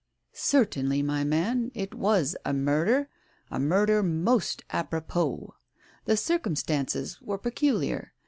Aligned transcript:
"Certainly, 0.33 1.03
my 1.03 1.23
man, 1.23 1.69
it 1.75 1.93
was 1.93 2.35
a 2.43 2.53
murder— 2.55 3.07
a 3.51 3.59
murder 3.59 4.01
most 4.01 4.63
apropos. 4.71 5.53
The 6.05 6.17
circumstances 6.17 7.21
were 7.21 7.37
peculiar. 7.37 8.11